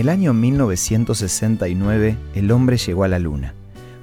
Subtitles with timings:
[0.00, 3.52] el año 1969 el hombre llegó a la Luna.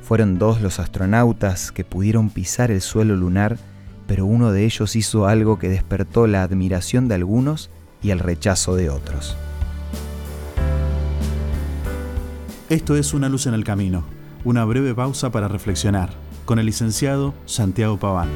[0.03, 3.57] Fueron dos los astronautas que pudieron pisar el suelo lunar,
[4.05, 7.71] pero uno de ellos hizo algo que despertó la admiración de algunos
[8.03, 9.35] y el rechazo de otros.
[12.69, 14.03] Esto es Una luz en el camino,
[14.45, 16.11] una breve pausa para reflexionar,
[16.45, 18.29] con el licenciado Santiago Paván.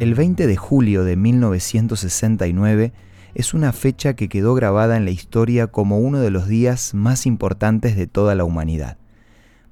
[0.00, 2.92] El 20 de julio de 1969
[3.34, 7.26] es una fecha que quedó grabada en la historia como uno de los días más
[7.26, 8.96] importantes de toda la humanidad.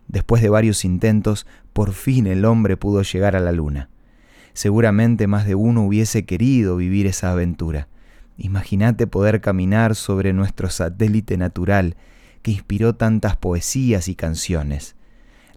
[0.07, 3.91] Después de varios intentos, por fin el hombre pudo llegar a la luna.
[4.55, 7.89] Seguramente más de uno hubiese querido vivir esa aventura.
[8.37, 11.97] Imagínate poder caminar sobre nuestro satélite natural
[12.43, 14.97] que inspiró tantas poesías y canciones.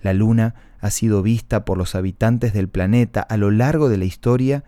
[0.01, 4.05] La luna ha sido vista por los habitantes del planeta a lo largo de la
[4.05, 4.63] historia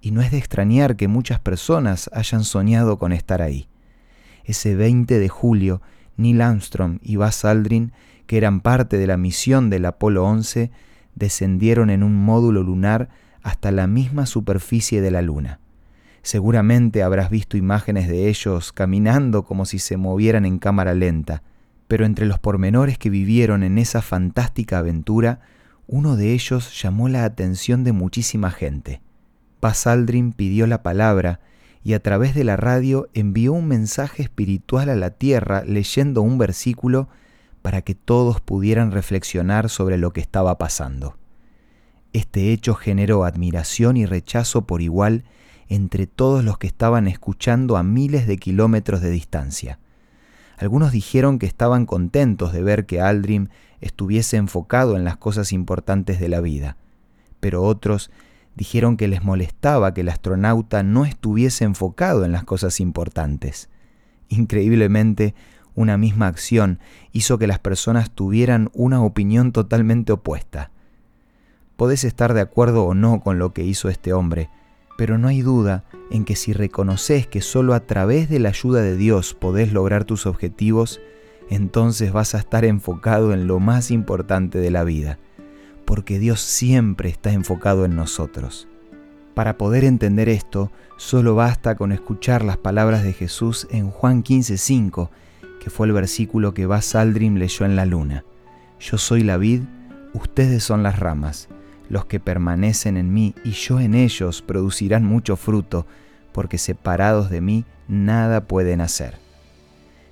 [0.00, 3.68] y no es de extrañar que muchas personas hayan soñado con estar ahí.
[4.44, 5.82] Ese 20 de julio,
[6.16, 7.92] Neil Armstrong y Buzz Aldrin,
[8.26, 10.70] que eran parte de la misión del Apolo 11,
[11.14, 13.08] descendieron en un módulo lunar
[13.42, 15.60] hasta la misma superficie de la Luna.
[16.22, 21.42] Seguramente habrás visto imágenes de ellos caminando como si se movieran en cámara lenta,
[21.86, 25.40] pero entre los pormenores que vivieron en esa fantástica aventura,
[25.86, 29.00] uno de ellos llamó la atención de muchísima gente.
[29.60, 29.86] Paz
[30.36, 31.40] pidió la palabra
[31.82, 36.36] y a través de la radio envió un mensaje espiritual a la tierra leyendo un
[36.36, 37.08] versículo
[37.62, 41.16] para que todos pudieran reflexionar sobre lo que estaba pasando.
[42.12, 45.24] Este hecho generó admiración y rechazo por igual
[45.68, 49.78] entre todos los que estaban escuchando a miles de kilómetros de distancia.
[50.58, 56.18] Algunos dijeron que estaban contentos de ver que Aldrin estuviese enfocado en las cosas importantes
[56.18, 56.76] de la vida,
[57.40, 58.10] pero otros
[58.56, 63.68] dijeron que les molestaba que el astronauta no estuviese enfocado en las cosas importantes.
[64.28, 65.34] Increíblemente,
[65.74, 66.80] una misma acción
[67.12, 70.70] hizo que las personas tuvieran una opinión totalmente opuesta.
[71.76, 74.48] Podés estar de acuerdo o no con lo que hizo este hombre,
[74.96, 78.80] pero no hay duda en que si reconoces que solo a través de la ayuda
[78.80, 81.00] de Dios podés lograr tus objetivos,
[81.50, 85.18] entonces vas a estar enfocado en lo más importante de la vida,
[85.86, 88.68] porque Dios siempre está enfocado en nosotros.
[89.34, 95.10] Para poder entender esto, solo basta con escuchar las palabras de Jesús en Juan 15:5,
[95.60, 98.24] que fue el versículo que Bas Aldrin leyó en la luna.
[98.80, 99.62] Yo soy la vid,
[100.12, 101.48] ustedes son las ramas.
[101.88, 105.86] Los que permanecen en mí y yo en ellos producirán mucho fruto,
[106.32, 109.18] porque separados de mí nada pueden hacer.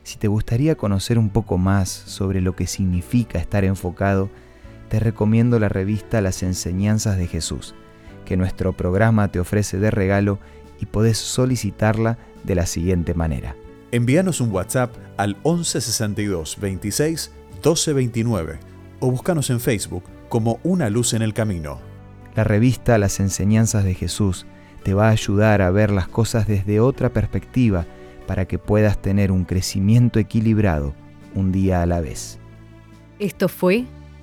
[0.04, 4.28] Si te gustaría conocer un poco más sobre lo que significa estar enfocado,
[4.94, 7.74] te recomiendo la revista Las Enseñanzas de Jesús,
[8.24, 10.38] que nuestro programa te ofrece de regalo
[10.80, 13.56] y podés solicitarla de la siguiente manera.
[13.90, 18.60] Envíanos un WhatsApp al 1162 26 1229
[19.00, 21.80] o búscanos en Facebook como Una Luz en el Camino.
[22.36, 24.46] La revista Las Enseñanzas de Jesús
[24.84, 27.84] te va a ayudar a ver las cosas desde otra perspectiva
[28.28, 30.94] para que puedas tener un crecimiento equilibrado
[31.34, 32.38] un día a la vez.
[33.18, 33.86] Esto fue